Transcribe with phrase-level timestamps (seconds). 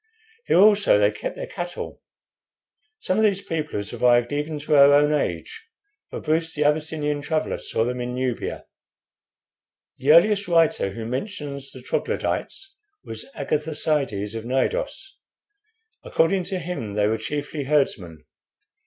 [0.47, 2.01] Here also they kept their cattle.
[3.01, 5.67] Some of these people have survived even to our own age;
[6.09, 8.65] for Bruce, the Abyssinian traveller, saw them in Nubia.
[9.97, 15.17] "The earliest writer who mentions the Troglodytes was Agatharcides, of Cnidos.
[16.03, 18.25] According to him they were chiefly herdsmen.